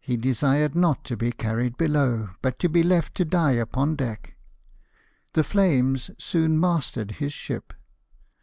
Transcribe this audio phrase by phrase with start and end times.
[0.00, 4.34] He desired not to be carried below, but to be left to die upon deck.
[5.34, 7.74] The flames soon mastered his ship.